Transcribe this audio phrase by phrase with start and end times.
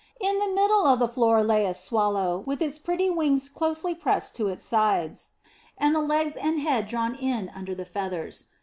[0.19, 4.35] In the middle of the floor lay a swallow, with its pretty wings closely pressed
[4.37, 5.33] to its sides,
[5.77, 8.45] and the legs and head drawn in under the feathers.